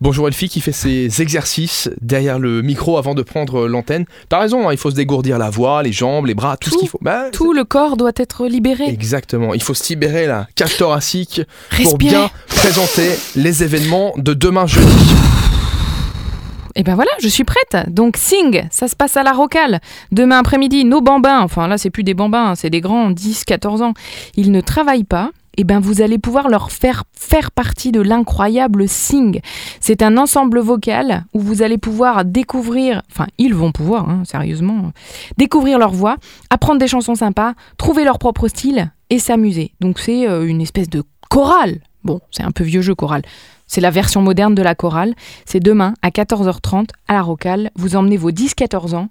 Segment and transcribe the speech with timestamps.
[0.00, 4.04] Bonjour Elfie qui fait ses exercices derrière le micro avant de prendre l'antenne.
[4.28, 6.78] T'as raison, hein, il faut se dégourdir la voix, les jambes, les bras, tout, ce
[6.78, 7.00] qu'il faut.
[7.02, 8.84] Bah, Tout le corps doit être libéré.
[8.84, 12.10] Exactement, il faut se libérer la cage thoracique pour Respirer.
[12.10, 15.14] bien présenter les événements de demain jeudi.
[16.76, 17.76] Et ben voilà, je suis prête.
[17.88, 19.80] Donc Sing, ça se passe à la Rocale.
[20.12, 23.82] Demain après-midi, nos bambins, enfin là c'est plus des bambins, c'est des grands, 10, 14
[23.82, 23.94] ans,
[24.36, 25.32] ils ne travaillent pas.
[25.58, 29.40] Et ben vous allez pouvoir leur faire faire partie de l'incroyable Sing.
[29.80, 34.92] C'est un ensemble vocal où vous allez pouvoir découvrir, enfin ils vont pouvoir, hein, sérieusement,
[35.36, 36.16] découvrir leur voix,
[36.48, 39.72] apprendre des chansons sympas, trouver leur propre style et s'amuser.
[39.80, 41.80] Donc c'est euh, une espèce de chorale.
[42.04, 43.22] Bon, c'est un peu vieux jeu chorale.
[43.66, 45.14] C'est la version moderne de la chorale.
[45.44, 47.70] C'est demain à 14h30 à la Rocale.
[47.74, 49.08] Vous emmenez vos 10-14 ans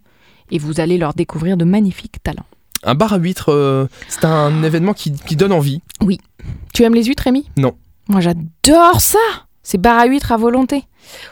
[0.50, 2.46] et vous allez leur découvrir de magnifiques talents.
[2.84, 5.82] Un bar à huîtres, euh, c'est un événement qui, qui donne envie.
[6.77, 7.73] Tu aimes les huîtres, Rémi Non.
[8.08, 9.18] Moi, j'adore ça
[9.63, 10.84] C'est bar à huîtres à volonté.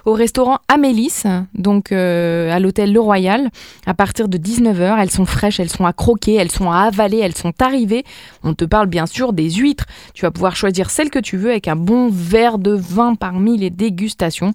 [0.03, 1.21] Au restaurant Amélis,
[1.53, 3.51] donc euh, à l'hôtel Le Royal,
[3.85, 7.19] à partir de 19h, elles sont fraîches, elles sont à croquer, elles sont à avaler,
[7.19, 8.05] elles sont arrivées.
[8.43, 9.85] On te parle bien sûr des huîtres.
[10.15, 13.55] Tu vas pouvoir choisir celle que tu veux avec un bon verre de vin parmi
[13.55, 14.51] les dégustations.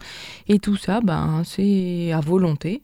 [0.49, 2.83] Et tout ça, ben, c'est à volonté.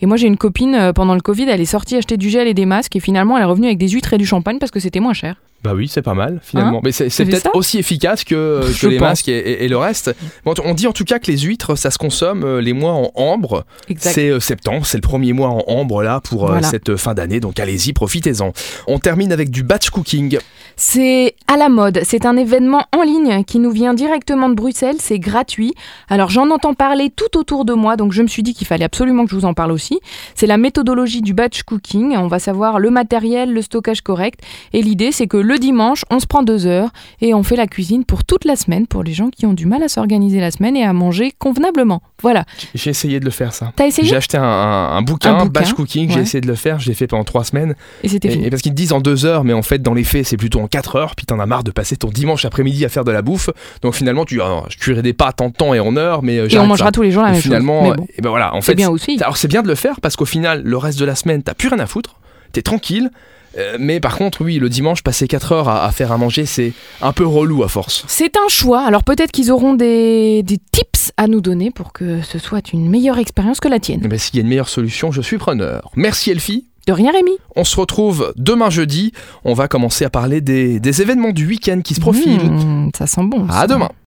[0.00, 2.48] Et moi, j'ai une copine, euh, pendant le Covid, elle est sortie acheter du gel
[2.48, 4.70] et des masques et finalement, elle est revenue avec des huîtres et du champagne parce
[4.70, 5.36] que c'était moins cher.
[5.64, 6.78] Bah oui, c'est pas mal finalement.
[6.78, 9.08] Hein Mais c'est peut-être aussi efficace que, que les pense.
[9.08, 10.14] masques et, et- et le reste.
[10.44, 12.92] Bon, on dit en tout cas que les huîtres, ça se consomme euh, les mois
[12.92, 13.64] en ambre.
[13.98, 17.40] C'est euh, septembre, c'est le premier mois en ambre là pour euh, cette fin d'année,
[17.40, 18.52] donc allez-y, profitez-en.
[18.86, 20.38] On termine avec du batch cooking.
[20.76, 22.00] C'est à la mode.
[22.04, 24.96] C'est un événement en ligne qui nous vient directement de Bruxelles.
[25.00, 25.72] C'est gratuit.
[26.08, 28.84] Alors j'en entends parler tout autour de moi, donc je me suis dit qu'il fallait
[28.84, 30.00] absolument que je vous en parle aussi.
[30.34, 32.14] C'est la méthodologie du batch cooking.
[32.18, 34.40] On va savoir le matériel, le stockage correct.
[34.74, 37.66] Et l'idée, c'est que le dimanche, on se prend deux heures et on fait la
[37.68, 40.50] cuisine pour toute la semaine pour les gens qui ont du mal à s'organiser la
[40.50, 42.02] semaine et à manger convenablement.
[42.22, 42.44] Voilà.
[42.74, 43.72] J'ai essayé de le faire ça.
[43.76, 46.46] T'as essayé J'ai acheté un, un- un bouquin, Un bouquin, batch cooking, j'ai essayé de
[46.48, 47.74] le faire, je l'ai fait pendant trois semaines.
[48.02, 48.46] Et c'était Et, fini.
[48.46, 50.36] et parce qu'ils te disent en deux heures, mais en fait dans les faits c'est
[50.36, 53.04] plutôt en quatre heures, puis t'en as marre de passer ton dimanche après-midi à faire
[53.04, 53.50] de la bouffe.
[53.82, 56.48] Donc finalement tu, ah, je cuirai des pâtes en temps et en heure, mais euh,
[56.48, 56.92] Et on mangera ça.
[56.92, 57.96] tous les jours la Et même finalement, chose.
[57.96, 59.18] Bon, et ben voilà, en c'est fait, bien aussi.
[59.22, 61.54] alors c'est bien de le faire parce qu'au final, le reste de la semaine, t'as
[61.54, 62.16] plus rien à foutre,
[62.52, 63.10] t'es tranquille.
[63.58, 66.44] euh, mais par contre, oui, le dimanche, passer 4 heures à, à faire à manger,
[66.46, 68.04] c'est un peu relou à force.
[68.08, 68.82] C'est un choix.
[68.82, 72.88] Alors peut-être qu'ils auront des, des tips à nous donner pour que ce soit une
[72.90, 74.06] meilleure expérience que la tienne.
[74.10, 75.90] Mais s'il y a une meilleure solution, je suis preneur.
[75.96, 76.66] Merci Elfie.
[76.86, 77.32] De rien, Rémi.
[77.56, 79.10] On se retrouve demain jeudi.
[79.44, 82.48] On va commencer à parler des, des événements du week-end qui se profilent.
[82.48, 83.48] Mmh, ça sent bon.
[83.50, 83.88] À demain.